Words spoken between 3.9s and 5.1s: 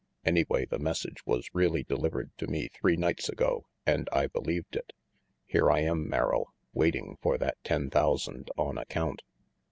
I believed it.